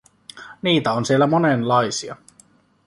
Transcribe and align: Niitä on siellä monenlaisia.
Niitä 0.61 0.91
on 0.93 1.05
siellä 1.05 1.27
monenlaisia. 1.27 2.15